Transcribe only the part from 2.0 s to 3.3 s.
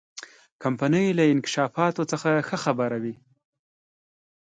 څخه ښه خبره وه.